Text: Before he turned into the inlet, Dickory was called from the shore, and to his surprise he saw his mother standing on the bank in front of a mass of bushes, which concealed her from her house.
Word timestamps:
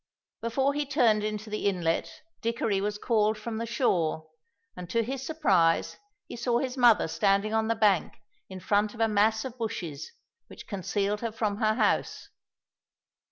Before 0.41 0.73
he 0.73 0.87
turned 0.87 1.23
into 1.23 1.51
the 1.51 1.67
inlet, 1.67 2.23
Dickory 2.41 2.81
was 2.81 2.97
called 2.97 3.37
from 3.37 3.57
the 3.57 3.67
shore, 3.67 4.31
and 4.75 4.89
to 4.89 5.03
his 5.03 5.23
surprise 5.23 5.97
he 6.25 6.35
saw 6.35 6.57
his 6.57 6.75
mother 6.75 7.07
standing 7.07 7.53
on 7.53 7.67
the 7.67 7.75
bank 7.75 8.13
in 8.49 8.59
front 8.61 8.95
of 8.95 8.99
a 8.99 9.07
mass 9.07 9.45
of 9.45 9.59
bushes, 9.59 10.11
which 10.47 10.65
concealed 10.65 11.21
her 11.21 11.31
from 11.31 11.57
her 11.57 11.75
house. 11.75 12.29